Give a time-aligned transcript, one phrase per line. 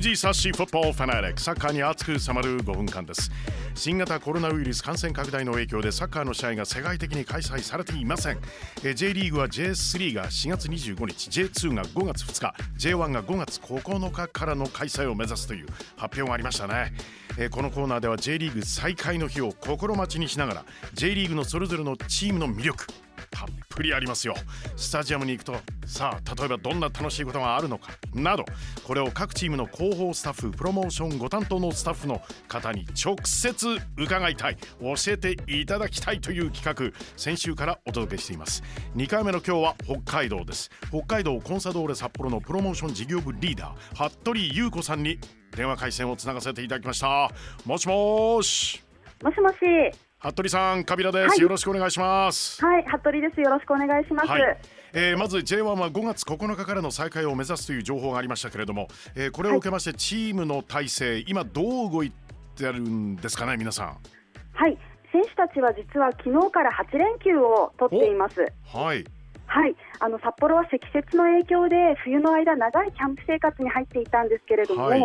[0.00, 3.30] 時冊子フットボールファナリックサッカーに熱く迫る5分間です。
[3.74, 8.40] 新型コロナウイルス感染拡大の影響でサッカーの試合が世界的に開催されていません。
[8.94, 15.66] J リーグは J3 が4月25日 J2 が5月2日 J1 が5月9日からの開催を目指すという
[15.96, 16.94] 発表がありましたね。
[17.50, 22.86] このコーナーでは J リーグ再開の日を心待ちにしながら J リーグのそれぞれのチームの魅力
[23.80, 24.34] たっぷりありますよ。
[24.76, 28.44] スタジアムに行くとさあ例えばどんな楽しいことがあるのかなど
[28.86, 38.62] これを各チームの広報スタッフプロモーションご担当のスタッフの方に直接伺いたい教えていただきたいという企画先週からお届けしています。
[38.96, 40.70] 2回目の今日は北海道です。
[40.90, 45.18] 北海道コンサドーレ札幌のプロモーション事業部リーダー服部優子さんに
[45.56, 47.30] 電話回線をつながせていただきました。
[47.64, 48.82] もしもし。
[49.22, 50.09] もしもし。
[50.22, 51.38] 服部さん、カビラです、はい。
[51.38, 52.62] よろしくお願いします。
[52.62, 53.40] はい服部です。
[53.40, 54.58] よろしくお願いします、はい。
[54.92, 62.12] えーまず J1 は5月9日からの再開を目指すという情報がありましたけれども、えーこれを受けましてチームの体制、今どう動い
[62.54, 63.96] てるんですかね皆さん。
[64.52, 64.76] はい。
[65.10, 68.40] 選手たちは実は昨日から8連休を取っています。
[68.66, 69.02] はい。
[69.46, 69.74] はい。
[70.00, 75.00] あの札幌は積雪の影響で冬の間長いキャンプ生活に入っていたんですけれども、はい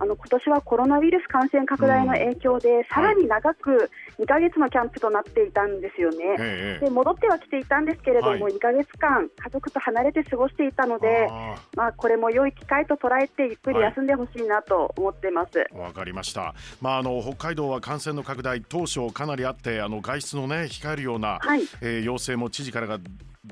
[0.00, 6.16] あの今年はコロナウイルス感染拡大の影響で、さらに長く2ヶ月のキャンプとなっていたんですよね。
[6.38, 15.52] ええで戻ってはきていたんですけれども、はい2ヶ月間家族と離れて過ごしていたので、あまあ、これも良い機会と捉えてゆっくり休んでほしいなと思ってます。
[15.72, 16.54] ーわかりました。
[16.80, 22.98] まああの北海道は感染の拡大当初かなりあってあの外出のね控えるような、はいえー要請も知事からが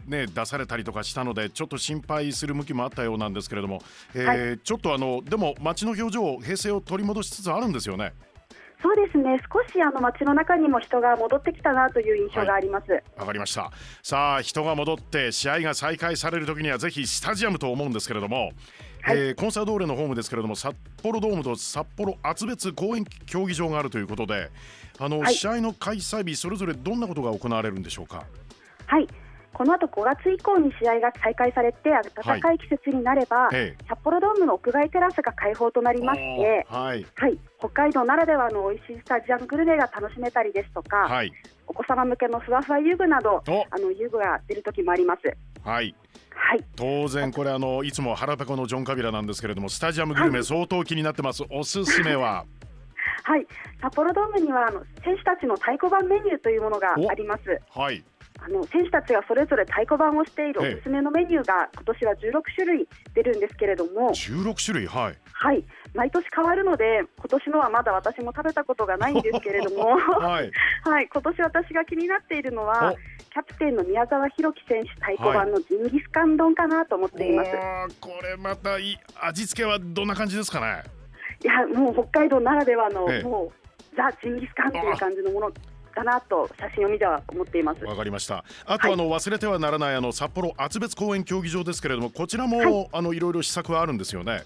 [0.07, 3.83] ね、出されたりとかしたのでちょっと心配する向きもあったようなんですけれども、
[4.15, 8.13] えーはちょっとあのでも街の表情平静を取り戻しつつあるんですよね。
[8.83, 9.39] そうですね。
[9.53, 12.91] 少しあの街の中にも人が戻ってきたなという印象があります。
[13.17, 13.71] わかりました。
[14.03, 18.51] さあ人が戻って試合が再開される時にはぜひスタジアムと思うんですけれども、
[19.03, 19.19] はい。
[19.19, 24.51] えーコンサドーレのホームですけれども札幌ドームと札幌厚別公園競技場があるということで
[24.99, 25.35] あの、はい。
[25.35, 28.25] 試合の開催日それぞれどんなことが行われるんでしょうか？
[28.87, 29.07] はい
[29.53, 31.91] この後5月以降に試合が再開されて
[32.25, 37.07] 暖かい季節になれば、え札幌ドームの屋外テラスが開放となりまして、はい。
[37.17, 41.33] はい、北海道ならではの美味しいスタジアムグルメが楽しめたりですとか、はい。
[41.67, 43.67] お子様向けのふわふわ遊具などお。
[43.71, 45.21] あの遊具が出る時もあります。
[45.63, 45.95] はい。
[46.35, 46.65] はい。
[46.77, 52.47] 当然これあのいつも腹ペコのジョン・カビラなんですけれどもスタジアムグルメ相当気になってます、おすすめは？
[53.25, 53.47] はい、
[53.81, 57.61] 札幌ドームにはあの選手たちの太鼓判メニューというものがあります。
[57.71, 58.03] はい
[58.45, 60.71] あの選手たちがそれぞれ太鼓判をしているおえ。
[60.73, 62.19] えすすめのメニューが今年は16
[62.57, 65.19] 種類出るんですけれども、16種類はい。
[65.33, 65.65] はい、
[65.95, 70.51] 毎年変わるので今年のはまだ私も食べたことがないんですけれども、 はい。
[70.85, 72.97] はい、今年私が気になっているのはお。
[73.33, 77.51] キャプテンの宮沢弘樹選手太鼓判のジンギスカン丼かなと思っています。
[77.51, 80.83] おーこれまたいい味付けはどんな感じですかね？
[81.43, 83.23] いやもう北海道ならではの、ええ。
[83.23, 85.53] もうザ・ジンギスカンという感じのもの
[85.95, 87.85] だなと写真を見ては思っています。
[87.85, 88.45] わかりました。
[88.67, 94.43] あと、はいあの忘れてはならないあの札幌厚別公園競技場ですけれども、こちらも、はいあのいろいろ施策はあるんですよね。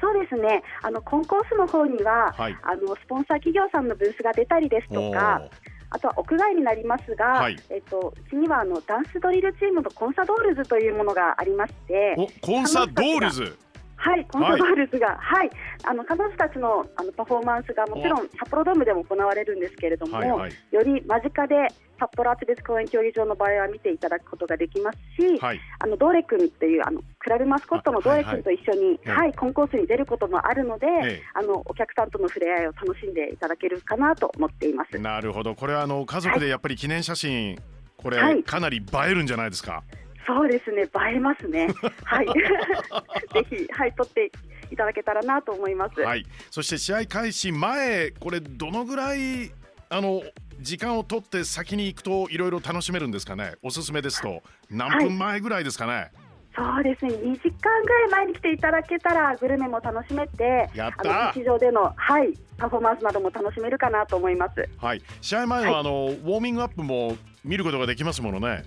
[0.00, 0.62] そうですね。
[0.82, 5.42] あのコンコースの方には、はいあのスポンサー企業さんのブースが出たりですとか、
[5.90, 13.58] あとは屋外になりますが、はいえっとうちにはあのダンスドリルチームのコンサドールズというものがありまして、おコンサドールズ。
[14.08, 15.50] はい、コンサドールズが、はい、
[15.84, 20.52] あの彼女たちのあのパフォーマンスがもちろん札幌ドームでも行われるんですけれども、はいはい。
[20.70, 21.68] より間近で
[22.00, 25.60] 札幌厚別公園競技場の場合は見ていただくことができますし、はい。
[25.80, 30.90] あのドーレ君っていうあのクラブマスコットのドーレ君と一緒に、はいはいはいコンコースに出ることもあるので、え
[31.20, 31.22] え。
[31.34, 34.98] あのお客さんとの触れ合いを楽しんでいただけるかなと思っています。
[34.98, 35.54] なるほど。
[35.54, 37.58] これはあの家族でやっぱり記念写真、
[37.98, 38.42] これ、はい。
[38.42, 39.82] かなり映えるんじゃないですか？
[40.28, 41.68] そうですね、映えますね。
[42.04, 42.26] はい、
[43.32, 44.30] ぜひはい撮って
[44.70, 45.98] いただけたらなと思います。
[46.02, 46.26] はい。
[46.50, 49.50] そして試合開始前、これどのぐらい
[49.88, 50.22] あの
[50.60, 53.54] 時間を取って先に行くといろいろ楽しめるんですかね？
[53.62, 56.10] おすすめですと何分前ぐらいですかね？
[56.54, 64.68] そうですね、2時間ぐらい前に来ていただけたらグルメも楽しめて、やったあの日常でのはいパフォーマンスなども楽しめるかなと思います。
[64.76, 65.02] はい。
[65.20, 68.64] 試合前の、はいあのウォーミングアップも見ることができますものね。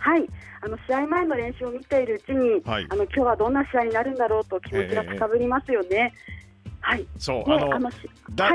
[0.00, 0.26] はい、
[0.62, 6.12] あの試合前の練習を見ているうちに、はいあの今日はどんな試合になるんだろうと気持ちが高ぶりますよね。
[6.82, 7.06] はい。
[7.18, 7.90] そう、であのは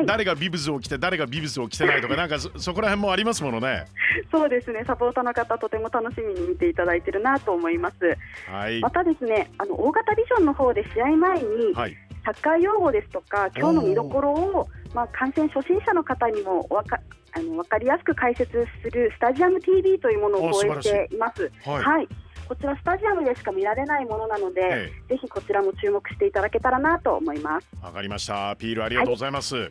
[0.02, 3.86] い誰がビブズを着て誰がビブズを着てないとかなんかそ そこら辺もありますものね。
[4.32, 8.18] そうですね、サポーターの方、とても楽しみに見ていただいてるなと思います。
[8.50, 17.00] はいまたですね、あの大型ビジョンの方で試合前に、はいサッカー用語ですとか、今日の見どころを、まあ、観戦初心者の方にもわか
[17.36, 21.52] あの分かりやすく解説するスタジアム TV というものを放映しています。
[21.64, 21.84] はい。
[21.84, 22.08] はい。
[22.48, 27.68] こちらスタジアムでしか見られないものなので、えぜひこちらも注目していただけたらなと思います。
[27.82, 28.52] わかりました。
[28.52, 29.68] アピールありがとうございます、は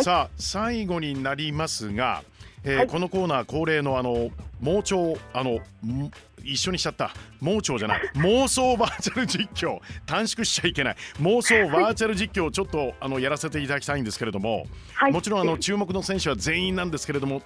[0.00, 0.02] い。
[0.02, 2.24] さあ最後になりますが、
[2.64, 2.86] えーはい。
[2.86, 4.30] このコーナー恒例のあの
[4.60, 4.96] 盲腸
[5.32, 6.10] あのん
[6.42, 7.12] 一緒にしちゃった。
[7.40, 8.02] 盲腸じゃない。
[8.16, 9.80] 妄想バーチャル実況。
[10.06, 10.96] 短縮しちゃいけない。
[11.20, 15.12] 妄想バーチャル実況をちょっとあのやらせていただきたいんですけれども、はい。
[15.12, 17.42] もちろんあの注目の選手は全員なんですけれども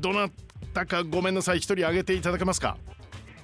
[0.00, 0.28] どな
[0.74, 1.58] たかごめんなさい。
[1.58, 2.76] 一人挙げていただけますか？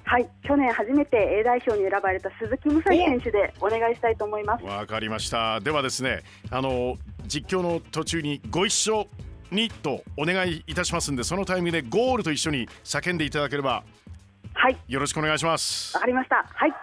[0.05, 3.67] はい、去年初めて A 代表に選ばれた鈴木武蔵選手でお。
[3.67, 4.65] 願いしたいと思います。
[4.65, 5.59] わかりました。
[5.59, 9.07] ではですねあの実況の途中にご一緒
[9.51, 13.83] にとお願いいたしますんでそのタイミングでゴールと一緒に叫んでいただければ
[14.61, 15.95] はい、よろしくお願いします。
[15.95, 16.45] わかりました。
[16.53, 16.73] はい、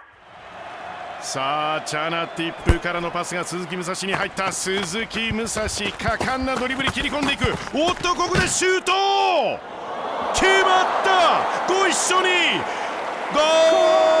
[1.21, 5.61] さあチャーナティップからのパスが鈴木武蔵に入った鈴木武蔵。
[5.91, 7.45] 果敢なドリブル切り込んでいく。
[7.75, 8.91] おっとここでシュート。
[10.33, 11.71] 決まった。
[11.71, 12.27] ご一緒に
[13.31, 14.16] ゴー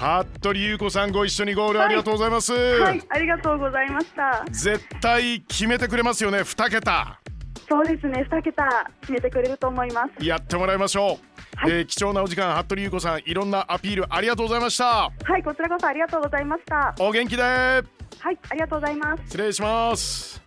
[0.00, 4.46] 服部優子さんご一緒にゴールありがとうございます、はい、ありがとうございました。
[4.50, 7.20] 絶対決めてくれますよね2桁
[7.68, 10.24] そうですね、2桁決めてくれると思います。
[10.24, 11.06] やってもらいましょう、
[11.56, 16.94] はいえー貴重なお時間服部優子さんいろんなアピールありがとうございましたはい、こちらこそありがとうございました。
[16.98, 17.84] お元気ではい、
[18.48, 19.22] ありがとうございます。
[19.26, 20.42] 失礼します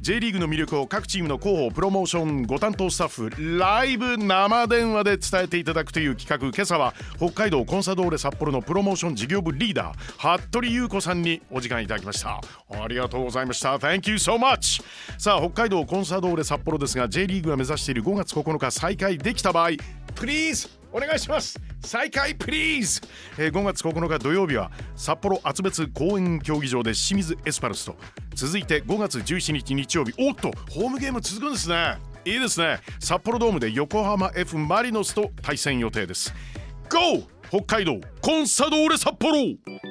[0.00, 12.40] J リーグの魅力を各チームの広報プロモーションご担当スタッフライブ生電話で伝えていただくという企画今朝は北海道コンサドーレ札幌のプロモーション事業部リーダー服部優子さんにお時間いただきました。
[12.70, 13.76] ありがとうございました。
[13.76, 14.82] Thank you so much
[15.18, 19.72] さあ北海道コンサドーレ札幌ですが J リーグが目指している5月9日再開できた場合
[20.14, 21.60] Please お願いします。
[21.80, 23.00] 再開プリーズ、
[23.38, 27.96] えー5月9日土曜日は札幌厚別公園競技場で清水エスパルスと。
[28.34, 30.12] 続いて5月17日日曜日。
[30.18, 31.98] おっとホームゲーム続くんですね。
[32.24, 32.78] いいですね。
[32.98, 36.34] 札幌ドームで横浜 F・ マリノスと対戦予定です。
[36.88, 39.89] GO 北海道コンサドーレ札幌。